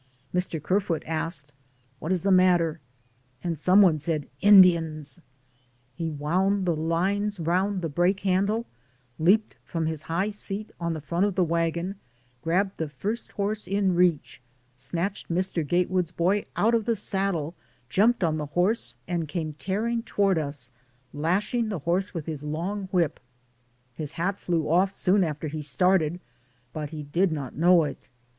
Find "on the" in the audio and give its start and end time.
10.79-11.01, 18.23-18.47